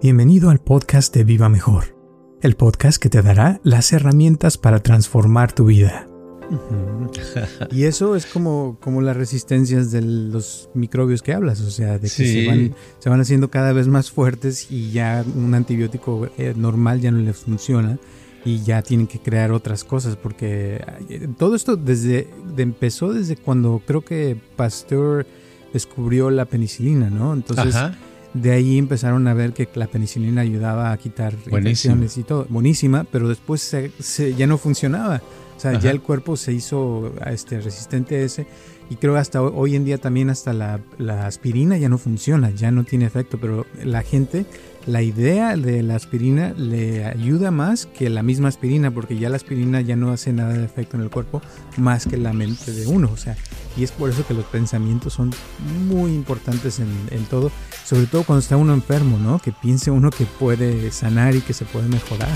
[0.00, 1.96] Bienvenido al podcast de Viva Mejor,
[2.40, 6.08] el podcast que te dará las herramientas para transformar tu vida.
[7.72, 12.02] y eso es como, como las resistencias de los microbios que hablas, o sea, de
[12.02, 16.54] que se, van, se, van, haciendo cada vez más fuertes y ya un antibiótico eh,
[16.56, 17.98] normal ya no les funciona
[18.44, 23.82] y ya tienen que crear otras cosas porque eh, todo esto desde empezó desde cuando
[23.84, 25.26] creo que Pasteur
[25.72, 27.34] descubrió la penicilina, ¿no?
[27.34, 27.74] Entonces
[28.40, 32.46] de ahí empezaron a ver que la penicilina ayudaba a quitar infecciones y todo.
[32.48, 35.22] Buenísima, pero después se, ya no funcionaba.
[35.56, 38.46] O sea, ya el cuerpo se hizo este, resistente a ese.
[38.90, 42.50] Y creo que hasta hoy en día también hasta la, la aspirina ya no funciona,
[42.50, 43.38] ya no tiene efecto.
[43.38, 44.46] Pero la gente
[44.88, 49.36] la idea de la aspirina le ayuda más que la misma aspirina, porque ya la
[49.36, 51.42] aspirina ya no hace nada de efecto en el cuerpo
[51.76, 53.10] más que la mente de uno.
[53.12, 53.36] O sea,
[53.78, 55.32] y es por eso que los pensamientos son
[55.86, 57.50] muy importantes en, todo,
[57.84, 59.38] sobre todo cuando está uno enfermo, ¿no?
[59.38, 62.28] Que piense uno que puede sanar y que se puede mejorar.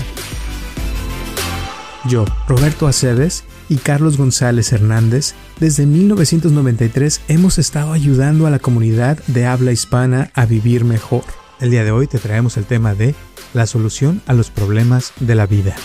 [2.05, 9.17] Yo, Roberto Aceves y Carlos González Hernández, desde 1993 hemos estado ayudando a la comunidad
[9.27, 11.23] de habla hispana a vivir mejor
[11.63, 13.15] el día de hoy te traemos el tema de
[13.53, 15.75] la solución a los problemas de la vida.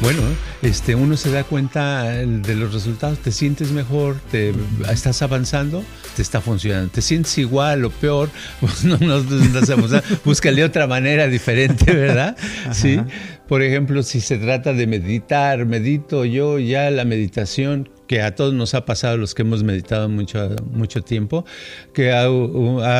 [0.00, 0.22] Bueno,
[0.62, 4.52] este, uno se da cuenta de los resultados, te sientes mejor, te
[4.90, 5.82] estás avanzando,
[6.16, 6.90] te está funcionando.
[6.90, 8.28] Te sientes igual o peor,
[8.60, 9.22] pues no, no,
[10.24, 12.36] búscale otra manera diferente, ¿verdad?
[12.72, 13.00] Sí.
[13.48, 18.52] Por ejemplo, si se trata de meditar, medito yo ya la meditación que a todos
[18.52, 21.44] nos ha pasado los que hemos meditado mucho, mucho tiempo,
[21.94, 22.24] que ha,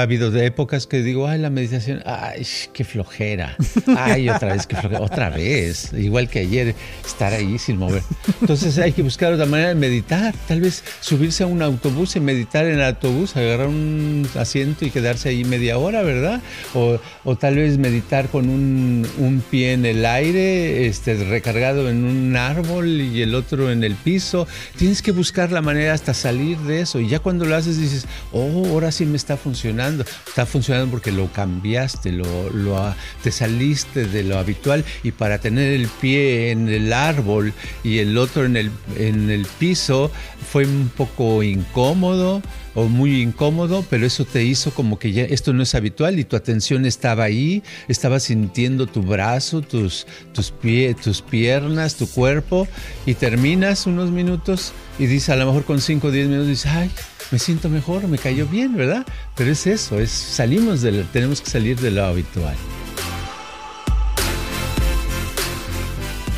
[0.02, 3.56] habido de épocas que digo, ay, la meditación, ay, qué flojera,
[3.98, 8.04] ay, otra vez, qué flojera, otra vez, igual que ayer, estar ahí sin mover.
[8.40, 12.20] Entonces hay que buscar otra manera de meditar, tal vez subirse a un autobús y
[12.20, 16.40] meditar en el autobús, agarrar un asiento y quedarse ahí media hora, ¿verdad?
[16.72, 22.04] O, o tal vez meditar con un, un, pie en el aire, este, recargado en
[22.04, 24.46] un árbol y el otro en el piso.
[24.76, 27.00] Tienes que buscar la manera hasta salir de eso.
[27.00, 30.04] Y ya cuando lo haces dices, oh, ahora sí me está funcionando.
[30.26, 34.84] Está funcionando porque lo cambiaste, lo, lo, te saliste de lo habitual.
[35.02, 37.52] Y para tener el pie en el árbol
[37.84, 40.10] y el otro en el, en el piso
[40.50, 42.42] fue un poco incómodo
[42.74, 46.24] o muy incómodo, pero eso te hizo como que ya esto no es habitual y
[46.24, 52.68] tu atención estaba ahí, estabas sintiendo tu brazo, tus, tus, pie, tus piernas, tu cuerpo
[53.06, 56.66] y terminas unos minutos y dices a lo mejor con 5 o 10 minutos dices,
[56.66, 56.90] ay,
[57.30, 59.06] me siento mejor, me cayó bien, ¿verdad?
[59.36, 62.56] Pero es eso, es salimos de tenemos que salir de lo habitual.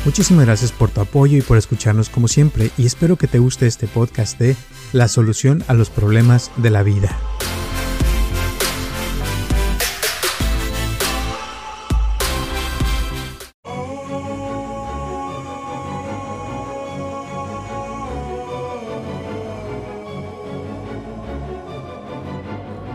[0.05, 3.67] Muchísimas gracias por tu apoyo y por escucharnos como siempre y espero que te guste
[3.67, 4.57] este podcast de
[4.91, 7.17] La solución a los problemas de la vida.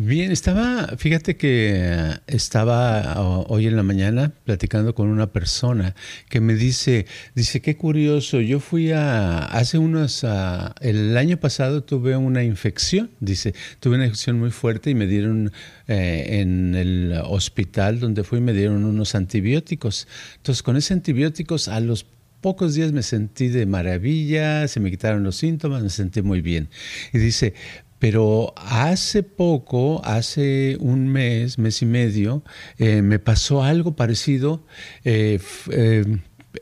[0.00, 5.96] Bien, estaba, fíjate que estaba hoy en la mañana platicando con una persona
[6.28, 10.24] que me dice, dice, qué curioso, yo fui a, hace unos,
[10.80, 15.50] el año pasado tuve una infección, dice, tuve una infección muy fuerte y me dieron
[15.88, 20.06] eh, en el hospital donde fui, me dieron unos antibióticos.
[20.36, 22.06] Entonces, con esos antibióticos a los
[22.40, 26.68] pocos días me sentí de maravilla, se me quitaron los síntomas, me sentí muy bien.
[27.12, 27.54] Y dice,
[27.98, 32.44] pero hace poco, hace un mes, mes y medio,
[32.78, 34.64] eh, me pasó algo parecido.
[35.04, 35.40] Eh,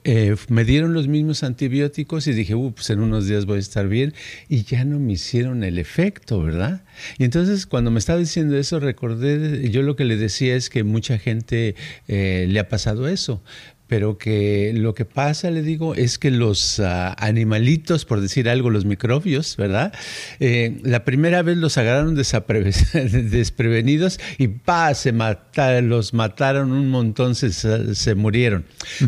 [0.04, 3.88] eh, me dieron los mismos antibióticos y dije, pues en unos días voy a estar
[3.88, 4.14] bien
[4.48, 6.84] y ya no me hicieron el efecto, ¿verdad?
[7.18, 10.82] Y entonces cuando me estaba diciendo eso, recordé, yo lo que le decía es que
[10.82, 11.76] mucha gente
[12.08, 13.42] le ha pasado eso,
[13.86, 18.70] pero que lo que pasa, le digo, es que los ah, animalitos, por decir algo,
[18.70, 19.92] los microbios, ¿verdad?
[20.40, 24.94] Eh, la primera vez los agarraron desprevenidos y ¡pa!
[24.94, 28.64] Se mataron, los mataron un montón, se, se murieron.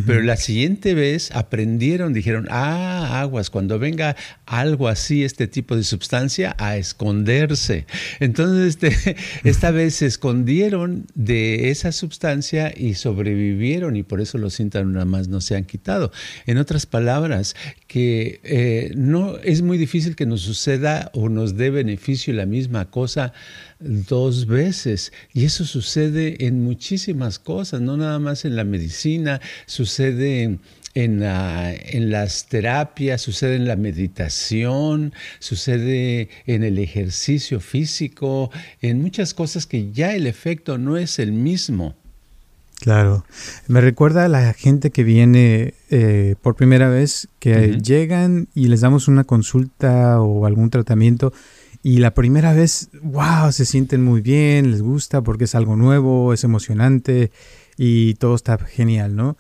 [0.07, 4.17] Pero la siguiente vez aprendieron, dijeron, ah, aguas, cuando venga
[4.47, 7.87] algo así, este tipo de sustancia, a esconderse.
[8.21, 14.61] Entonces, este, esta vez se escondieron de esa sustancia y sobrevivieron y por eso los
[14.71, 16.13] nada más no se han quitado.
[16.47, 17.57] En otras palabras,
[17.87, 22.91] que eh, no es muy difícil que nos suceda o nos dé beneficio la misma
[22.91, 23.33] cosa
[23.81, 25.13] dos veces.
[25.33, 30.59] Y eso sucede en muchísimas cosas, no nada más en la medicina, sucede
[30.95, 38.51] en, en las terapias, sucede en la meditación, sucede en el ejercicio físico,
[38.81, 41.97] en muchas cosas que ya el efecto no es el mismo.
[42.81, 43.25] Claro,
[43.67, 48.83] me recuerda a la gente que viene eh, por primera vez, que llegan y les
[48.83, 51.33] damos una consulta o algún tratamiento
[51.83, 56.33] y la primera vez, wow, se sienten muy bien, les gusta porque es algo nuevo,
[56.33, 57.31] es emocionante
[57.77, 59.37] y todo está genial, ¿no?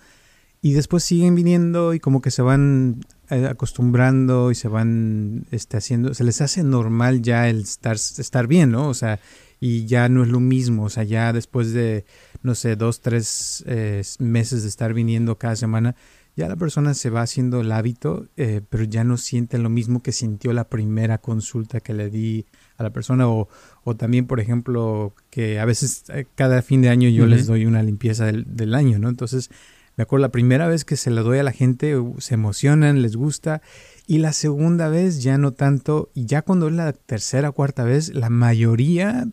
[0.60, 5.76] Y después siguen viniendo y como que se van eh, acostumbrando y se van este,
[5.76, 8.88] haciendo, se les hace normal ya el estar, estar bien, ¿no?
[8.88, 9.20] O sea,
[9.60, 12.04] y ya no es lo mismo, o sea, ya después de,
[12.48, 15.94] no sé, dos, tres eh, meses de estar viniendo cada semana,
[16.34, 20.02] ya la persona se va haciendo el hábito, eh, pero ya no siente lo mismo
[20.02, 22.46] que sintió la primera consulta que le di
[22.78, 23.48] a la persona o,
[23.84, 27.66] o también, por ejemplo, que a veces eh, cada fin de año yo les doy
[27.66, 29.10] una limpieza del, del, año, ¿no?
[29.10, 29.50] Entonces,
[29.98, 33.16] me acuerdo la primera vez que se la doy a la gente, se emocionan, les
[33.16, 33.62] gusta
[34.06, 36.12] y la segunda vez ya no tanto.
[36.14, 39.26] Y ya cuando es la tercera o cuarta vez, la mayoría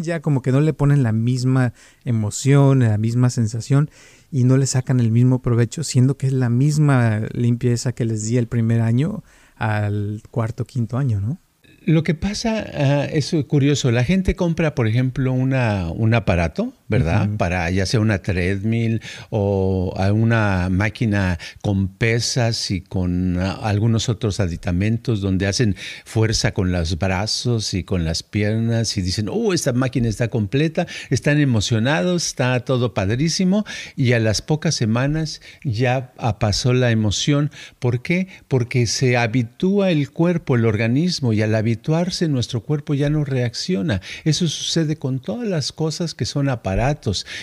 [0.00, 1.72] ya como que no le ponen la misma
[2.04, 3.90] emoción, la misma sensación
[4.30, 8.24] y no le sacan el mismo provecho, siendo que es la misma limpieza que les
[8.24, 9.24] di el primer año
[9.56, 11.38] al cuarto, quinto año, ¿no?
[11.84, 13.90] Lo que pasa ah, es curioso.
[13.90, 17.28] La gente compra, por ejemplo, una, un aparato ¿verdad?
[17.36, 24.40] Para ya sea una treadmill o una máquina con pesas y con ah, algunos otros
[24.40, 29.74] aditamentos donde hacen fuerza con los brazos y con las piernas y dicen, oh, esta
[29.74, 33.64] máquina está completa, están emocionados, está todo padrísimo
[33.94, 37.50] y a las pocas semanas ya pasó la emoción.
[37.78, 38.28] ¿Por qué?
[38.48, 44.00] Porque se habitúa el cuerpo, el organismo y al habituarse nuestro cuerpo ya no reacciona.
[44.24, 46.77] Eso sucede con todas las cosas que son aparatos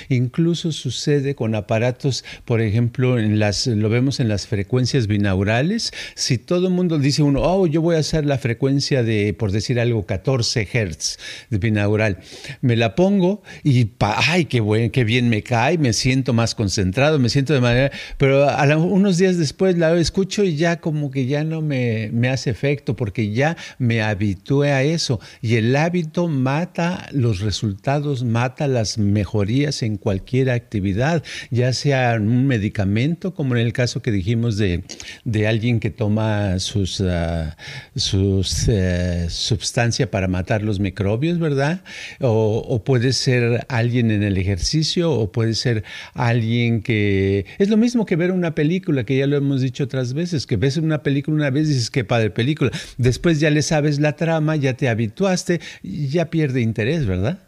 [0.09, 5.91] Incluso sucede con aparatos, por ejemplo, en las, lo vemos en las frecuencias binaurales.
[6.15, 9.51] Si todo el mundo dice uno, oh, yo voy a hacer la frecuencia de, por
[9.51, 11.17] decir algo, 14 Hertz
[11.49, 12.19] de binaural,
[12.61, 17.53] me la pongo y, ay, qué, bien me cae, me siento más concentrado, me siento
[17.53, 18.47] de manera, pero
[18.77, 22.95] unos días después la escucho y ya como que ya no me, me hace efecto
[22.95, 25.19] porque ya me habitué a eso.
[25.41, 32.15] Y el hábito mata los resultados, mata las mejoras mejorías en cualquier actividad, ya sea
[32.15, 34.83] un medicamento, como en el caso que dijimos de,
[35.23, 37.49] de alguien que toma sus, uh,
[37.95, 41.81] sus uh, sustancia para matar los microbios, ¿verdad?
[42.19, 45.83] O, o, puede ser alguien en el ejercicio, o puede ser
[46.13, 47.47] alguien que...
[47.57, 50.55] Es lo mismo que ver una película, que ya lo hemos dicho otras veces, que
[50.57, 52.69] ves una película una vez y dices, qué padre película.
[52.99, 57.39] Después ya le sabes la trama, ya te habituaste, ya pierde interés, ¿verdad?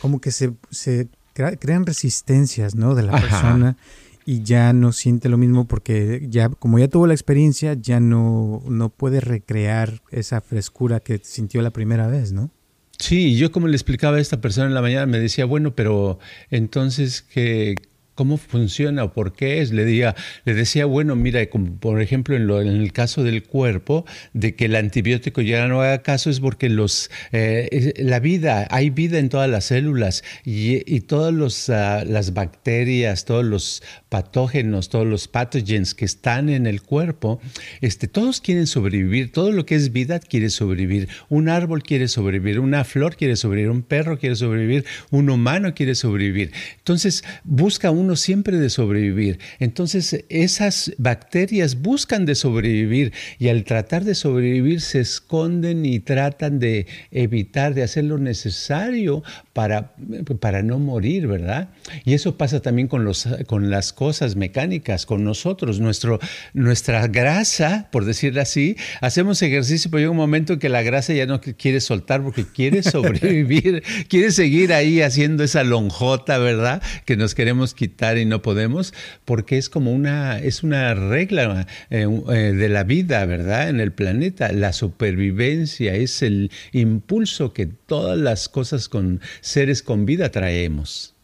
[0.00, 2.94] Como que se, se crean resistencias, ¿no?
[2.94, 3.76] De la persona
[4.24, 8.62] y ya no siente lo mismo porque ya, como ya tuvo la experiencia, ya no,
[8.68, 12.50] no puede recrear esa frescura que sintió la primera vez, ¿no?
[12.98, 16.20] Sí, yo como le explicaba a esta persona en la mañana, me decía, bueno, pero
[16.50, 17.74] entonces, ¿qué,
[18.14, 19.72] cómo funciona o por qué es.
[19.72, 20.14] Le, diga,
[20.44, 21.40] le decía, bueno, mira,
[21.80, 26.30] por ejemplo en, el caso del cuerpo, de que el antibiótico ya no haga caso
[26.30, 31.32] es porque los, eh, la vida, hay vida en todas las células y, todas
[31.68, 37.40] uh, las bacterias, todos los patógenos, todos los pathogens que están en el cuerpo,
[37.80, 41.08] este, todos quieren sobrevivir, todo lo que es vida quiere sobrevivir.
[41.28, 45.94] Un árbol quiere sobrevivir, una flor quiere sobrevivir, un perro quiere sobrevivir, un humano quiere
[45.94, 46.52] sobrevivir.
[46.78, 49.38] Entonces busca un uno siempre de sobrevivir.
[49.58, 56.58] Entonces esas bacterias buscan de sobrevivir y al tratar de sobrevivir se esconden y tratan
[56.58, 59.94] de evitar, de hacer lo necesario para,
[60.40, 61.70] para no morir, ¿verdad?
[62.04, 65.80] Y eso pasa también con, los, con las cosas mecánicas, con nosotros.
[65.80, 66.18] Nuestro,
[66.52, 71.12] nuestra grasa, por decirlo así, hacemos ejercicio, pero llega un momento en que la grasa
[71.12, 76.82] ya no quiere soltar porque quiere sobrevivir, quiere seguir ahí haciendo esa lonjota, ¿verdad?
[77.04, 78.92] Que nos queremos quitar y no podemos,
[79.24, 83.68] porque es como una, es una regla eh, eh, de la vida, ¿verdad?
[83.68, 84.52] En el planeta.
[84.52, 91.14] La supervivencia es el impulso que todas las cosas con seres con vida traemos.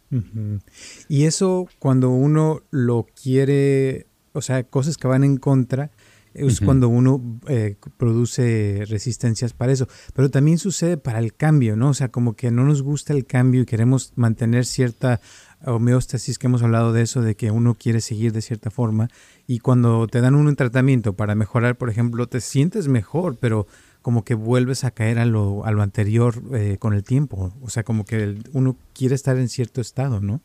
[1.08, 5.90] Y eso cuando uno lo quiere, o sea, cosas que van en contra,
[6.34, 9.88] es cuando uno eh, produce resistencias para eso.
[10.14, 11.90] Pero también sucede para el cambio, ¿no?
[11.90, 15.20] O sea, como que no nos gusta el cambio y queremos mantener cierta
[15.64, 19.08] homeostasis que hemos hablado de eso, de que uno quiere seguir de cierta forma
[19.46, 23.66] y cuando te dan un tratamiento para mejorar, por ejemplo, te sientes mejor, pero
[24.02, 27.52] como que vuelves a caer a lo, a lo anterior eh, con el tiempo.
[27.60, 30.40] O sea, como que uno quiere estar en cierto estado, ¿no?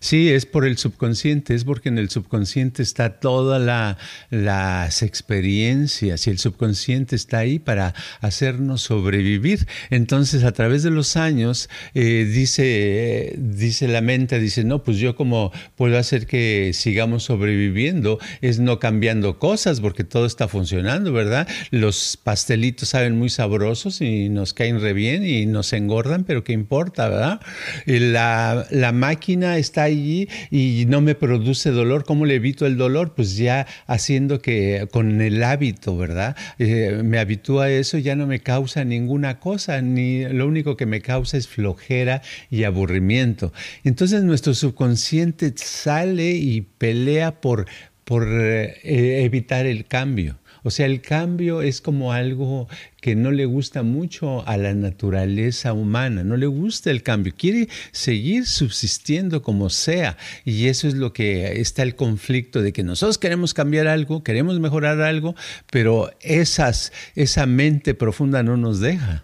[0.00, 3.98] Sí, es por el subconsciente, es porque en el subconsciente está todas la,
[4.30, 9.66] las experiencias y el subconsciente está ahí para hacernos sobrevivir.
[9.90, 15.16] Entonces, a través de los años, eh, dice, dice la mente, dice, no, pues yo
[15.16, 21.48] como puedo hacer que sigamos sobreviviendo es no cambiando cosas porque todo está funcionando, ¿verdad?
[21.70, 26.52] Los pastelitos saben muy sabrosos y nos caen re bien y nos engordan, pero ¿qué
[26.52, 27.40] importa, verdad?
[27.86, 32.76] La, la máquina está está allí y no me produce dolor, ¿cómo le evito el
[32.76, 33.14] dolor?
[33.16, 36.36] Pues ya haciendo que con el hábito, ¿verdad?
[36.60, 40.86] Eh, me habitúa a eso, ya no me causa ninguna cosa, ni lo único que
[40.86, 43.52] me causa es flojera y aburrimiento.
[43.82, 47.66] Entonces nuestro subconsciente sale y pelea por,
[48.04, 50.36] por eh, evitar el cambio.
[50.64, 52.68] O sea, el cambio es como algo
[53.00, 57.68] que no le gusta mucho a la naturaleza humana, no le gusta el cambio, quiere
[57.92, 60.16] seguir subsistiendo como sea.
[60.44, 64.58] Y eso es lo que está el conflicto de que nosotros queremos cambiar algo, queremos
[64.58, 65.34] mejorar algo,
[65.70, 69.22] pero esa mente profunda no nos deja.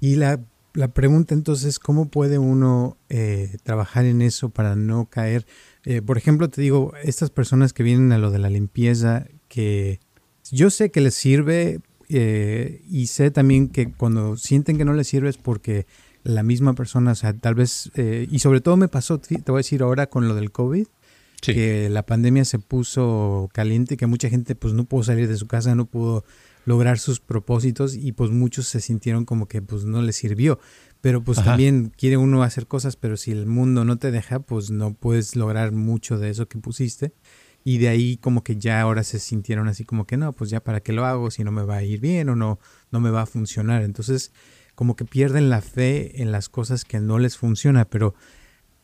[0.00, 0.38] Y la,
[0.92, 5.46] pregunta entonces, ¿cómo puede uno eh, trabajar en eso para no caer?
[5.84, 10.00] Eh, por ejemplo, te digo, estas personas que vienen a lo de la limpieza, que
[10.50, 15.08] yo sé que les sirve eh, y sé también que cuando sienten que no les
[15.08, 15.86] sirve es porque
[16.24, 19.56] la misma persona, o sea, tal vez, eh, y sobre todo me pasó, te voy
[19.56, 20.86] a decir ahora con lo del COVID,
[21.40, 25.46] que la pandemia se puso caliente, que mucha gente pues no pudo salir de su
[25.46, 26.24] casa, no pudo
[26.64, 30.58] lograr sus propósitos y pues muchos se sintieron como que pues no les sirvió.
[31.00, 34.70] Pero pues también quiere uno hacer cosas, pero si el mundo no te deja, pues
[34.70, 37.12] no puedes lograr mucho de eso que pusiste.
[37.68, 40.60] Y de ahí como que ya ahora se sintieron así como que no, pues ya
[40.60, 42.58] para qué lo hago si no me va a ir bien o no,
[42.90, 43.82] no me va a funcionar.
[43.82, 44.32] Entonces
[44.74, 48.14] como que pierden la fe en las cosas que no les funciona, pero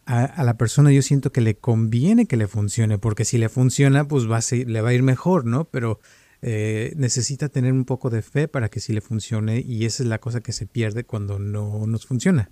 [0.04, 4.06] a, la persona yo siento que le conviene que le funcione, porque si le funciona,
[4.06, 5.64] pues va a le va a ir mejor, ¿no?
[5.64, 5.98] Pero
[6.46, 10.10] eh, necesita tener un poco de fe para que sí le funcione y esa es
[10.10, 12.50] la cosa que se pierde cuando no nos funciona.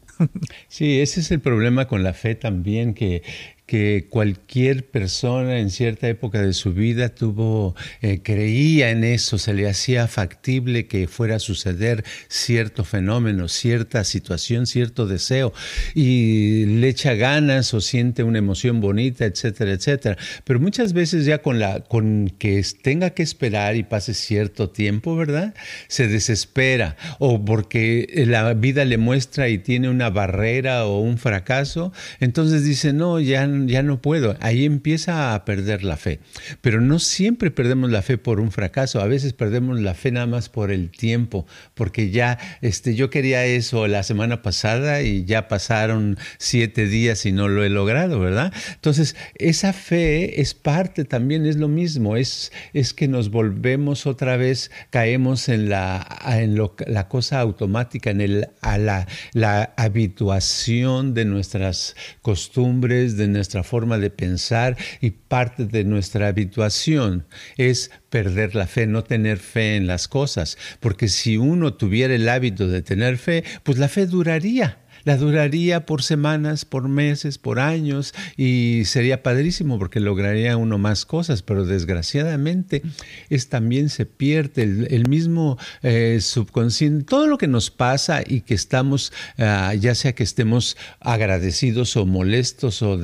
[0.69, 3.23] Sí, ese es el problema con la fe también, que,
[3.67, 9.55] que cualquier persona en cierta época de su vida tuvo, eh, creía en eso, se
[9.55, 15.53] le hacía factible que fuera a suceder cierto fenómeno, cierta situación, cierto deseo,
[15.95, 20.19] y le echa ganas o siente una emoción bonita, etcétera, etcétera.
[20.45, 25.17] Pero muchas veces ya con, la, con que tenga que esperar y pase cierto tiempo,
[25.17, 25.55] ¿verdad?
[25.89, 31.93] Se desespera o porque la vida le muestra y tiene una barrera o un fracaso,
[32.21, 34.37] entonces dice, no, ya ya no puedo.
[34.41, 36.21] Ahí empieza a perder la fe.
[36.61, 40.27] Pero no siempre perdemos la fe por un fracaso, a veces perdemos la fe nada
[40.27, 45.49] más por el tiempo, porque ya este, yo quería eso la semana pasada y ya
[45.49, 48.53] pasaron siete días y no lo he logrado, ¿verdad?
[48.75, 54.37] Entonces, esa fe es parte también, es lo mismo, es, es que nos volvemos otra
[54.37, 61.25] vez, caemos en la, en la cosa automática, en el, a la, la habituación de
[61.25, 68.69] nuestras costumbres, de nuestra forma de pensar y parte de nuestra habituación es perder la
[68.69, 73.19] fe, no tener fe en las cosas, porque si uno tuviera el hábito de tener
[73.19, 79.23] fe, pues la fe duraría la duraría por semanas, por meses, por años y sería
[79.23, 82.83] padrísimo porque lograría uno más cosas, pero desgraciadamente
[83.31, 88.55] es también se pierde el, mismo eh, subconsciente, todo lo que nos pasa y que
[88.55, 92.99] estamos, ah, ya sea que estemos agradecidos o molestos o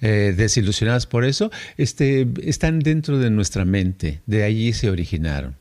[0.00, 5.56] eh, desilusionados por eso, este, están dentro de nuestra mente, de allí se originaron.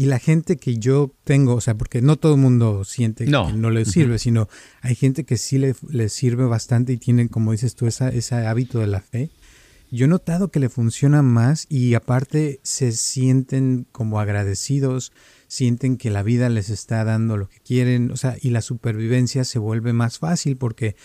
[0.00, 3.30] Y la gente que yo tengo, o sea, porque no todo el mundo siente que
[3.30, 4.48] no le sirve, sino
[4.80, 8.34] hay gente que sí le, le, sirve bastante y tienen, como dices tú, esa, ese
[8.34, 9.28] hábito de la fe.
[9.90, 15.12] Yo he notado que le funciona más y aparte se sienten como agradecidos,
[15.48, 19.44] sienten que la vida les está dando lo que quieren, o sea, y la supervivencia
[19.44, 20.96] se vuelve más fácil porque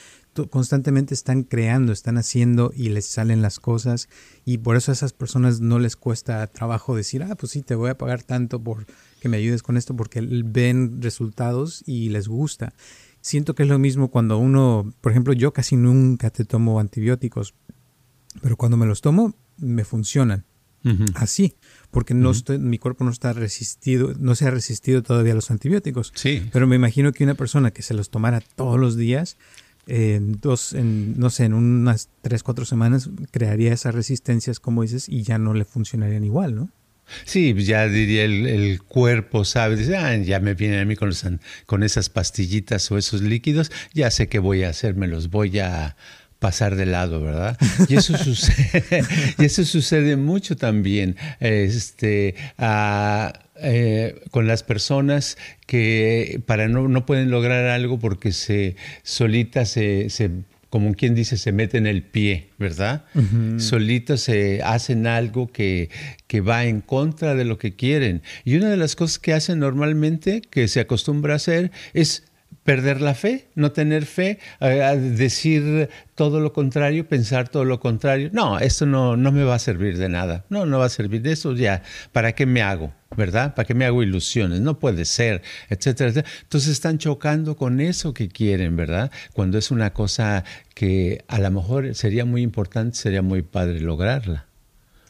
[0.49, 4.09] constantemente están creando, están haciendo y les salen las cosas
[4.43, 7.75] y por eso a esas personas no les cuesta trabajo decir, ah, pues sí, te
[7.75, 8.85] voy a pagar tanto por
[9.19, 12.73] que me ayudes con esto porque ven resultados y les gusta.
[13.21, 17.55] Siento que es lo mismo cuando uno, por ejemplo, yo casi nunca te tomo antibióticos,
[18.41, 20.45] pero cuando me los tomo me funcionan.
[21.15, 21.55] Así,
[21.89, 25.49] porque no estoy, mi cuerpo no está resistido, no se ha resistido todavía a los
[25.49, 26.11] antibióticos.
[26.13, 26.47] Sí.
[26.53, 29.37] Pero me imagino que una persona que se los tomara todos los días,
[29.87, 35.09] en dos, en, no sé, en unas tres, cuatro semanas crearía esas resistencias, como dices,
[35.09, 36.69] y ya no le funcionarían igual, ¿no?
[37.23, 41.11] Sí, ya diría el, cuerpo, sabe, dice, ah, ya me vienen a mí con,
[41.65, 45.59] con esas pastillitas o esos líquidos, ya sé qué voy a hacer, me los voy
[45.59, 45.95] a
[46.39, 47.57] pasar de lado, ¿verdad?
[47.87, 49.03] Y eso sucede,
[49.37, 52.35] y eso sucede mucho también este,
[53.61, 60.09] eh, con las personas que para no, no, pueden lograr algo porque se solitas se,
[60.09, 60.29] se
[60.75, 63.05] como quien dice, se meten el pie, ¿verdad?
[63.59, 65.89] Solitos se hacen algo que,
[66.27, 68.21] que va en contra de lo que quieren.
[68.43, 72.23] Y una de las cosas que hacen normalmente, que se acostumbra a hacer, es
[72.63, 78.29] perder la fe, no tener fe, decir todo lo contrario, pensar todo lo contrario.
[78.33, 80.45] No, esto no, no me va a servir de nada.
[80.49, 81.83] No, no va a servir de eso ya.
[82.11, 82.93] ¿Para qué me hago?
[83.15, 83.55] ¿Verdad?
[83.55, 84.61] ¿Para qué me hago ilusiones?
[84.61, 86.33] No puede ser, etcétera, etcétera.
[86.41, 89.11] Entonces están chocando con eso que quieren, ¿verdad?
[89.33, 90.43] Cuando es una cosa
[90.73, 94.47] que a lo mejor sería muy importante, sería muy padre lograrla.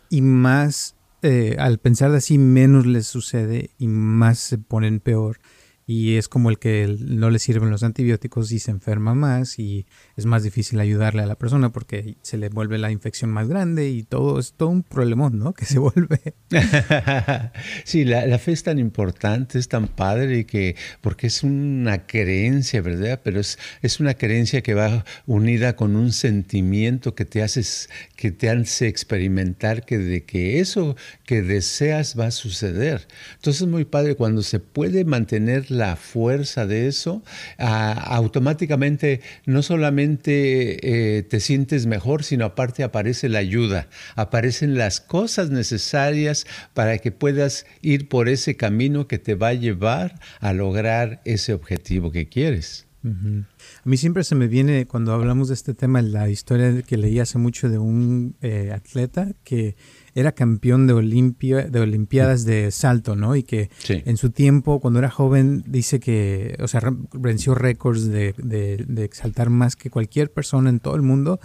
[0.10, 5.40] Y más, eh, al pensar así, menos les sucede y más se ponen peor
[5.88, 9.86] y es como el que no le sirven los antibióticos y se enferma más y
[10.16, 13.90] es más difícil ayudarle a la persona porque se le vuelve la infección más grande
[13.90, 15.54] y todo es todo un problemón, ¿no?
[15.54, 16.20] Que se vuelve.
[17.84, 23.22] sí, la, fe es tan importante, es tan padre que porque es una creencia, ¿verdad?
[23.24, 28.32] Pero es, es una creencia que va unida con un sentimiento que te haces, que
[28.32, 33.08] te hace experimentar que de que eso que deseas va a suceder.
[33.36, 37.24] Entonces es muy padre cuando se puede mantener la fuerza de eso,
[37.58, 45.50] automáticamente no solamente eh, te sientes mejor, sino aparte aparece la ayuda, aparecen las cosas
[45.50, 51.22] necesarias para que puedas ir por ese camino que te va a llevar a lograr
[51.26, 52.86] ese objetivo que quieres.
[53.06, 57.20] A mí siempre se me viene, cuando hablamos de este tema, la historia que leí
[57.20, 59.76] hace mucho de un eh, atleta que
[60.16, 63.36] era campeón de, Olimpia, de Olimpiadas de salto, ¿no?
[63.36, 66.82] Y que en su tiempo, cuando era joven, dice que, o sea,
[67.14, 71.42] venció récords de, de, saltar más que cualquier persona en todo el mundo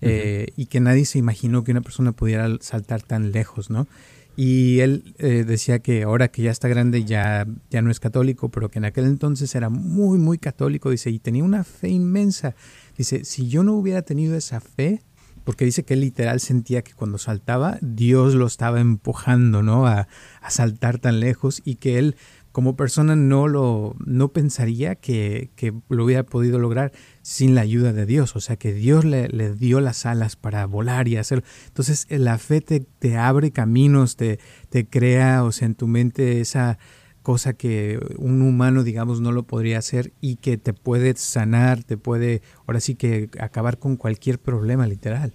[0.00, 3.88] eh, y que nadie se imaginó que una persona pudiera saltar tan lejos, ¿no?
[4.36, 8.50] Y él eh, decía que ahora que ya está grande ya, ya no es católico,
[8.50, 12.54] pero que en aquel entonces era muy, muy católico, dice, y tenía una fe inmensa.
[12.96, 15.02] Dice, si yo no hubiera tenido esa fe,
[15.44, 19.86] porque dice que él literal sentía que cuando saltaba Dios lo estaba empujando, ¿no?
[19.86, 20.08] A,
[20.48, 22.16] saltar tan lejos y que él
[22.50, 25.50] como persona no lo no pensaría que,
[25.88, 29.54] lo hubiera podido lograr sin la ayuda de Dios, o sea que Dios le, le
[29.54, 31.44] dio las alas para volar y hacerlo.
[31.68, 36.40] Entonces la fe te, te abre caminos, te, te crea, o sea, en tu mente
[36.40, 36.78] esa
[37.22, 41.96] cosa que un humano, digamos, no lo podría hacer y que te puede sanar, te
[41.96, 45.34] puede, ahora sí que acabar con cualquier problema literal.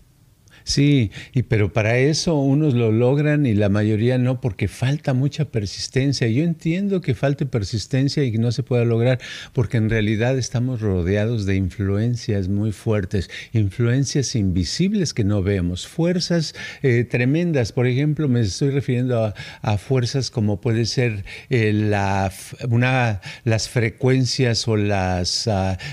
[0.67, 5.45] Sí, y pero para eso unos lo logran y la mayoría no, porque falta mucha
[5.45, 6.27] persistencia.
[6.27, 9.17] Yo entiendo que falte persistencia y que no se pueda lograr,
[9.53, 16.53] porque en realidad estamos rodeados de influencias muy fuertes, influencias invisibles que no vemos, fuerzas
[16.84, 17.71] eh, tremendas.
[17.71, 22.30] Por ejemplo, me estoy refiriendo a, fuerzas como puede ser eh, la,
[22.69, 25.49] una, las frecuencias o las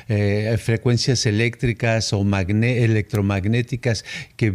[0.09, 4.51] eh, frecuencias eléctricas o electromagnéticas que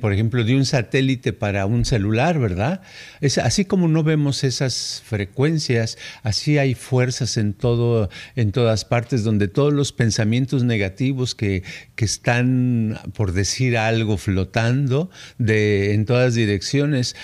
[0.00, 2.82] por ejemplo, de un satélite para un celular, ¿verdad?
[3.20, 9.24] Es, así como no vemos esas frecuencias, así hay fuerzas en, todo, en todas partes,
[9.24, 11.62] donde todos los pensamientos negativos que,
[11.94, 17.16] que están, por decir algo, flotando de, en todas direcciones,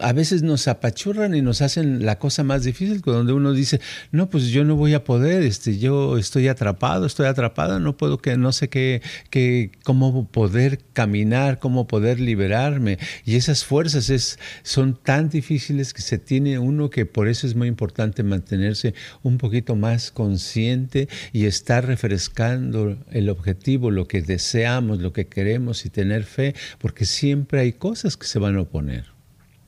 [0.00, 4.28] a veces nos apachurran y nos hacen la cosa más difícil, donde uno dice, no,
[4.28, 8.36] pues yo no voy a poder, este, yo estoy atrapado, estoy atrapada, no puedo que,
[8.36, 12.98] no sé qué, qué cómo poder caminar, cómo cómo poder liberarme.
[13.24, 17.54] Y esas fuerzas es, son tan difíciles que se tiene uno que por eso es
[17.54, 25.00] muy importante mantenerse un poquito más consciente y estar refrescando el objetivo, lo que deseamos,
[25.00, 29.06] lo que queremos y tener fe, porque siempre hay cosas que se van a oponer.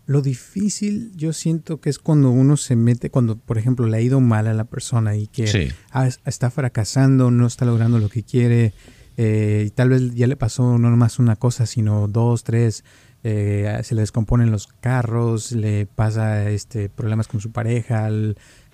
[0.04, 4.00] Lo difícil yo siento que es cuando uno se mete, cuando por ejemplo le ha
[4.02, 5.72] ido mal a la persona y que
[6.26, 8.74] está fracasando, no está logrando lo que quiere,
[9.16, 12.84] eh, y tal vez ya le pasó no nomás una cosa, sino dos, tres,
[13.22, 18.08] eh, se le descomponen los carros, le pasa este problemas con su pareja,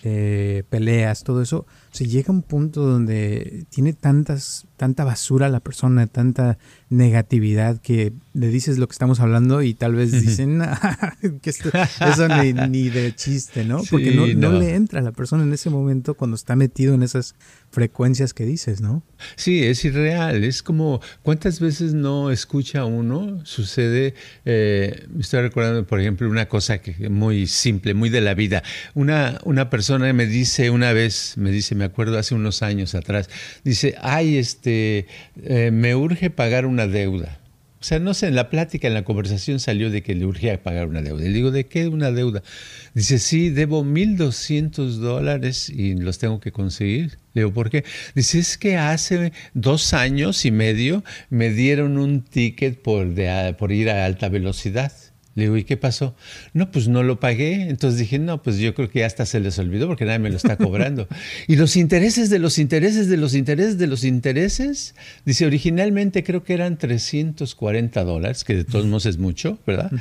[0.03, 1.67] eh, peleas, todo eso.
[1.91, 6.57] Se llega a un punto donde tiene tantas, tanta basura la persona, tanta
[6.89, 10.63] negatividad que le dices lo que estamos hablando y tal vez dicen
[11.43, 12.29] que eso
[12.69, 13.83] ni, de chiste, ¿no?
[13.91, 17.03] Porque no, no, le entra a la persona en ese momento cuando está metido en
[17.03, 17.35] esas
[17.71, 19.03] frecuencias que dices, ¿no?
[19.37, 20.45] Sí, es irreal.
[20.45, 23.45] Es como, ¿cuántas veces no escucha uno?
[23.45, 28.35] Sucede, eh, me estoy recordando, por ejemplo, una cosa que muy simple, muy de la
[28.35, 28.63] vida.
[28.95, 33.29] Una, una persona me dice una vez, me dice, me acuerdo hace unos años atrás,
[33.65, 35.07] dice, ay, este,
[35.43, 37.41] eh, me urge pagar una deuda.
[37.81, 40.63] O sea, no sé, en la plática, en la conversación salió de que le urgía
[40.63, 41.23] pagar una deuda.
[41.23, 42.43] Le digo, ¿de qué una deuda?
[42.93, 47.19] Dice, sí, debo 1.200 dólares y los tengo que conseguir.
[47.33, 47.85] Le digo, ¿por qué?
[48.15, 53.09] Dice, es que hace dos años y medio me dieron un ticket por,
[53.57, 54.93] por ir a alta velocidad.
[55.37, 56.17] Le digo, ¿y qué pasó?
[56.55, 57.69] No, pues no lo pagué.
[57.69, 60.37] Entonces dije, no, pues yo creo que hasta se les olvidó porque nadie me lo
[60.37, 61.07] está cobrando.
[61.47, 66.43] y los intereses de los intereses de los intereses de los intereses, dice, originalmente creo
[66.43, 69.93] que eran 340 dólares, que de todos modos es mucho, ¿verdad?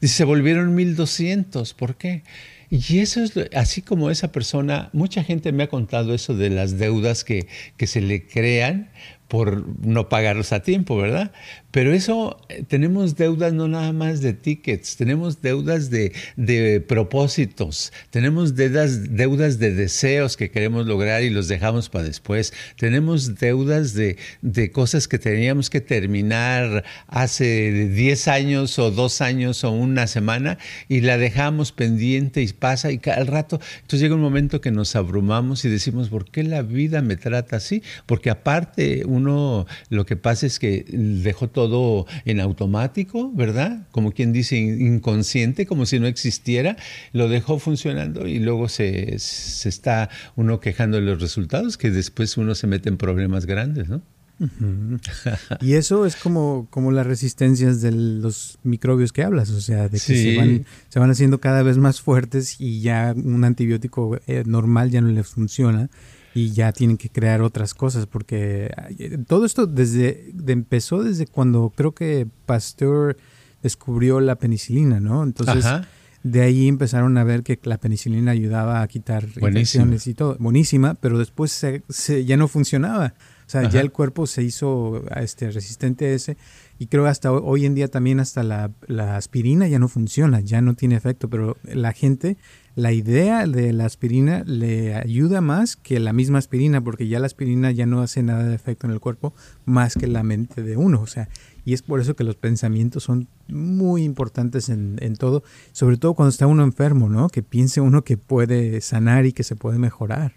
[0.00, 1.74] Dice, se volvieron 1200.
[1.74, 2.22] ¿Por qué?
[2.70, 6.78] Y eso es, así como esa persona, mucha gente me ha contado eso de las
[6.78, 7.46] deudas que,
[7.76, 8.90] que se le crean
[9.28, 11.32] por no pagarlos a tiempo, ¿verdad?
[11.70, 17.92] Pero eso, eh, tenemos deudas no nada más de tickets, tenemos deudas de, de propósitos,
[18.10, 23.92] tenemos deudas, deudas de deseos que queremos lograr y los dejamos para después, tenemos deudas
[23.92, 30.06] de, de cosas que teníamos que terminar hace 10 años o dos años o una
[30.06, 30.56] semana
[30.88, 34.96] y la dejamos pendiente y pasa y al rato, entonces llega un momento que nos
[34.96, 37.82] abrumamos y decimos, ¿por qué la vida me trata así?
[38.06, 43.86] Porque aparte uno lo que pasa es que dejó todo en automático, ¿verdad?
[43.92, 46.76] Como quien dice inconsciente, como si no existiera,
[47.12, 52.36] lo dejó funcionando y luego se, se está uno quejando de los resultados que después
[52.36, 54.02] uno se mete en problemas grandes, ¿no?
[55.60, 59.98] y eso es como, como las resistencias de los microbios que hablas, o sea, de
[59.98, 64.44] que se, van, se van haciendo cada vez más fuertes y ya un antibiótico eh,
[64.46, 65.90] normal ya no les funciona
[66.34, 68.70] y ya tienen que crear otras cosas porque
[69.26, 73.16] todo esto desde empezó desde cuando creo que Pasteur
[73.62, 75.22] descubrió la penicilina, ¿no?
[75.22, 75.64] Entonces
[76.22, 80.94] de ahí empezaron a ver que la penicilina ayudaba a quitar infecciones y todo, buenísima,
[80.94, 83.14] pero después se, ya no funcionaba.
[83.48, 86.36] O sea, ya el cuerpo se hizo este, resistente a ese
[86.78, 90.60] y creo hasta hoy en día también hasta la, la aspirina ya no funciona, ya
[90.60, 92.36] no tiene efecto, pero la gente
[92.74, 97.26] la idea de la aspirina le ayuda más que la misma aspirina, porque ya la
[97.26, 99.32] aspirina ya no hace nada de efecto en el cuerpo
[99.64, 101.00] más que la mente de uno.
[101.00, 101.30] O sea,
[101.64, 106.12] y es por eso que los pensamientos son muy importantes en, en todo, sobre todo
[106.12, 107.30] cuando está uno enfermo, ¿no?
[107.30, 110.34] Que piense uno que puede sanar y que se puede mejorar.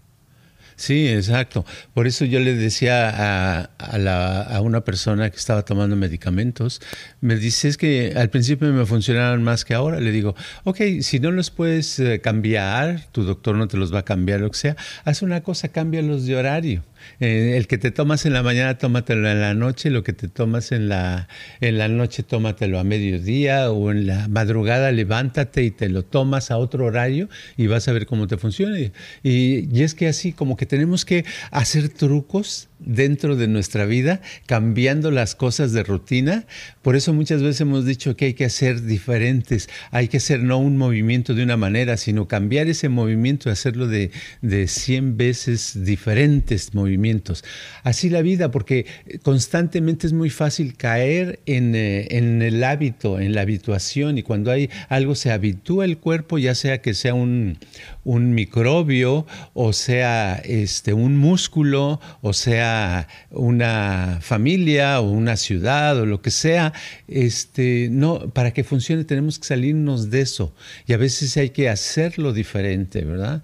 [0.76, 1.64] Sí, exacto.
[1.94, 6.80] Por eso yo le decía a, a, la, a, una persona que estaba tomando medicamentos,
[7.20, 10.00] me dice, es que al principio me funcionaban más que ahora.
[10.00, 14.00] Le digo, ok, si no los puedes eh, cambiar, tu doctor no te los va
[14.00, 16.82] a cambiar, lo que sea, haz una cosa, cámbialos de horario.
[17.20, 20.28] Eh, el que te tomas en la mañana, tómatelo en la noche, lo que te
[20.28, 21.28] tomas en la,
[21.60, 26.50] en la noche, tómatelo a mediodía o en la madrugada, levántate y te lo tomas
[26.50, 28.78] a otro horario y vas a ver cómo te funciona.
[28.78, 34.20] Y, y es que así como que tenemos que hacer trucos dentro de nuestra vida,
[34.46, 36.46] cambiando las cosas de rutina.
[36.82, 40.58] Por eso muchas veces hemos dicho que hay que hacer diferentes, hay que hacer no
[40.58, 45.84] un movimiento de una manera, sino cambiar ese movimiento y hacerlo de, de 100 veces
[45.84, 47.44] diferentes movimientos.
[47.82, 48.86] Así la vida, porque
[49.22, 54.50] constantemente es muy fácil caer en, eh, en el hábito, en la habituación, y cuando
[54.50, 57.58] hay algo se habitúa el cuerpo, ya sea que sea un,
[58.04, 66.06] un microbio, o sea este, un músculo, o sea una familia, o una ciudad, o
[66.06, 66.72] lo que sea,
[67.08, 70.54] este, no, para que funcione tenemos que salirnos de eso.
[70.86, 73.42] Y a veces hay que hacerlo diferente, ¿verdad?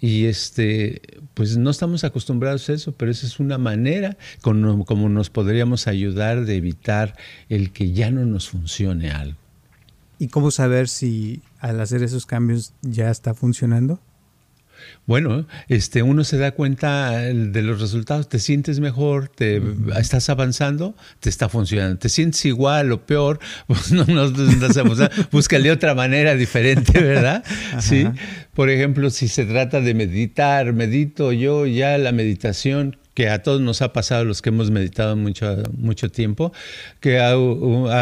[0.00, 1.00] Y este,
[1.32, 5.86] pues no estamos acostumbrados a eso, pero esa es una manera como, como nos podríamos
[5.86, 7.16] ayudar de evitar
[7.48, 9.38] el que ya no nos funcione algo.
[10.18, 13.98] ¿Y cómo saber si al hacer esos cambios ya está funcionando?
[15.06, 19.62] Bueno, este, uno se da cuenta de los resultados, te sientes mejor, te
[19.98, 21.96] estás avanzando, te está funcionando.
[21.98, 27.42] Te sientes igual o peor, pues no, no, no búscale otra manera diferente, ¿verdad?
[27.80, 28.06] Sí.
[28.52, 33.60] Por ejemplo, si se trata de meditar, medito yo ya la meditación que a todos
[33.60, 36.52] nos ha pasado los que hemos meditado mucho, mucho tiempo,
[37.00, 37.30] que ha,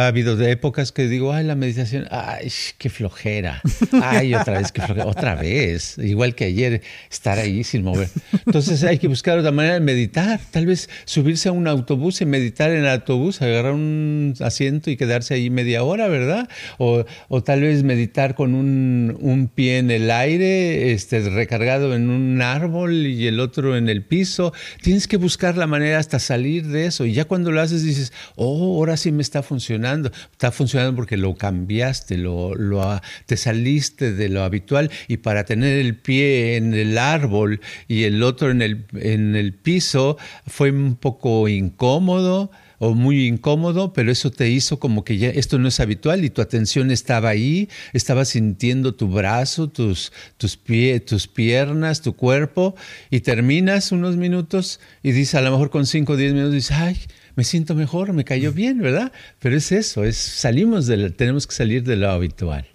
[0.06, 3.60] habido épocas que digo, ay, la meditación, ay, qué flojera,
[4.02, 8.08] ay, otra vez, qué flojera, otra vez, igual que ayer, estar ahí sin mover.
[8.46, 12.26] Entonces hay que buscar otra manera de meditar, tal vez subirse a un autobús y
[12.26, 16.48] meditar en el autobús, agarrar un asiento y quedarse ahí media hora, ¿verdad?
[16.78, 22.08] O, o tal vez meditar con un, un, pie en el aire, este, recargado en
[22.08, 24.52] un árbol y el otro en el piso.
[24.80, 27.04] Tienes que buscar la manera hasta salir de eso.
[27.04, 30.10] Y ya cuando lo haces dices, oh, ahora sí me está funcionando.
[30.30, 34.90] Está funcionando porque lo cambiaste, lo, lo, te saliste de lo habitual.
[35.08, 39.54] Y para tener el pie en el árbol y el otro en el, en el
[39.54, 42.50] piso fue un poco incómodo
[42.84, 46.30] o muy incómodo, pero eso te hizo como que ya esto no es habitual y
[46.30, 50.58] tu atención estaba ahí, estaba sintiendo tu brazo, tus, tus,
[51.06, 52.74] tus piernas, tu cuerpo,
[53.08, 56.76] y terminas unos minutos y dices, a lo mejor con 5 o 10 minutos, dices,
[56.76, 56.98] ay,
[57.36, 59.12] me siento mejor, me cayó bien, ¿verdad?
[59.38, 62.66] Pero es eso, es salimos de tenemos que salir de lo habitual.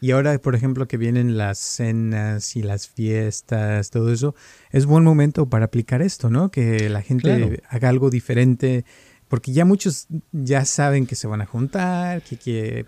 [0.00, 4.34] Y ahora, por ejemplo, que vienen las cenas y las fiestas, todo eso,
[4.70, 6.50] es buen momento para aplicar esto, ¿no?
[6.50, 8.86] Que la gente haga algo diferente,
[9.30, 12.84] porque ya muchos ya saben que se van a juntar, que, que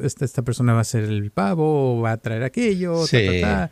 [0.00, 3.70] esta, persona va a ser el pavo o va a traer aquello, ta,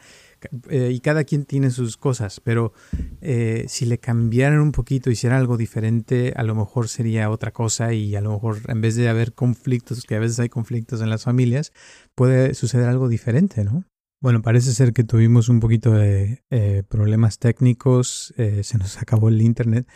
[0.69, 2.75] eh, y cada quien tiene sus cosas, pero
[3.23, 7.95] eh, si le cambiaran un poquito, hicieran algo diferente, a lo mejor sería otra cosa
[7.95, 11.09] y a lo mejor en vez de haber conflictos, que a veces hay conflictos en
[11.09, 11.73] las familias,
[12.15, 13.83] puede suceder algo diferente, ¿no?
[14.21, 19.41] Bueno, parece ser que tuvimos un poquito de eh, problemas técnicos, se nos acabó el
[19.41, 19.87] internet,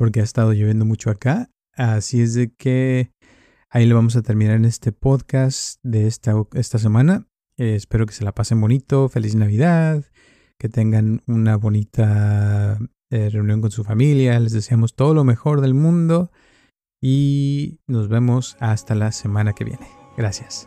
[0.00, 1.50] porque ha estado lloviendo mucho acá.
[1.74, 3.12] Así es de que
[3.68, 7.28] ahí le vamos a terminar en este podcast de esta, esta semana.
[7.58, 9.10] Eh, espero que se la pasen bonito.
[9.10, 10.02] Feliz Navidad.
[10.56, 12.78] Que tengan una bonita
[13.10, 14.40] eh, reunión con su familia.
[14.40, 16.30] Les deseamos todo lo mejor del mundo.
[16.98, 19.86] Y nos vemos hasta la semana que viene.
[20.16, 20.66] Gracias.